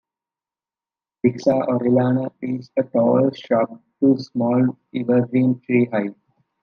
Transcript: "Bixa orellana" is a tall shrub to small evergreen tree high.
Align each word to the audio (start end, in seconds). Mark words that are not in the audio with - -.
"Bixa 1.23 1.67
orellana" 1.67 2.31
is 2.41 2.71
a 2.75 2.81
tall 2.81 3.29
shrub 3.33 3.83
to 3.99 4.17
small 4.17 4.75
evergreen 4.95 5.59
tree 5.59 5.85
high. 5.93 6.15